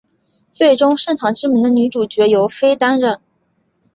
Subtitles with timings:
[0.49, 3.21] 最终圣堂之门的女主角由飞担任。